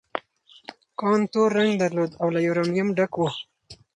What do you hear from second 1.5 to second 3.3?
رنګ درلود او له یورانیم ډک و.